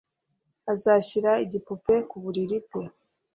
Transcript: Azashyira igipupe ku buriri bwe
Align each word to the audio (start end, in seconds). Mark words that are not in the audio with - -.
Azashyira 0.73 1.31
igipupe 1.45 1.93
ku 2.09 2.15
buriri 2.23 2.57
bwe 2.65 2.83